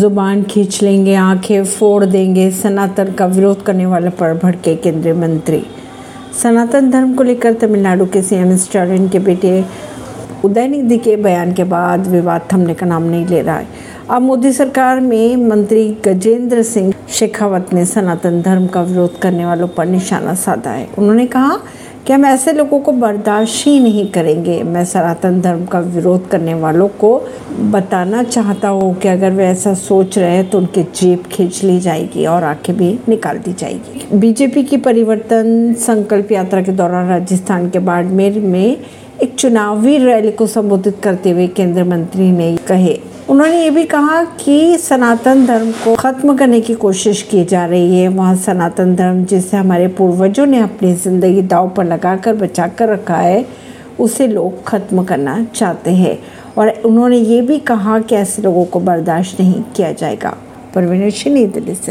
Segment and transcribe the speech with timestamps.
[0.00, 5.62] ज़ुबान खींच लेंगे, आँखें फोड़ देंगे, सनातन का विरोध करने वाले पर भड़के केंद्रीय मंत्री।
[6.42, 9.64] सनातन धर्म को लेकर तमिलनाडु के सीएम स्टालिन के बेटे
[10.44, 13.66] उदयनिधि के बयान के बाद विवाद थमने का नाम नहीं ले रहा है।
[14.10, 19.68] अब मोदी सरकार में मंत्री गजेंद्र सिंह शेखावत ने सनातन धर्म का विरोध करने वालों
[19.68, 21.58] पर निशाना साधा है। उन्होंने कहा
[22.10, 26.54] कि हम ऐसे लोगों को बर्दाश्त ही नहीं करेंगे। मैं सनातन धर्म का विरोध करने
[26.54, 27.10] वालों को
[27.70, 31.78] बताना चाहता हूँ कि अगर वे ऐसा सोच रहे हैं तो उनकी जेब खींच ली
[31.80, 37.70] जाएगी और आँखें भी निकाल दी जाएगी। बीजेपी की परिवर्तन संकल्प यात्रा के दौरान राजस्थान
[37.70, 38.76] के बाड़मेर में
[39.22, 42.98] एक चुनावी रैली को संबोधित करते हुए केंद्रीय मंत्री ने कहे
[43.30, 47.98] उन्होंने ये भी कहा कि सनातन धर्म को खत्म करने की कोशिश की जा रही
[47.98, 52.66] है। वहाँ सनातन धर्म जिसे हमारे पूर्वजों ने अपनी ज़िंदगी दाव पर लगा कर बचा
[52.68, 53.46] कर रखा है,
[54.00, 56.18] उसे लोग खत्म करना चाहते हैं।
[56.58, 60.36] और उन्होंने ये भी कहा कि ऐसे लोगों को बर्दाश्त नहीं किया जाएगा।
[60.74, 61.78] परवीन सिंह, नई दिल्ली से।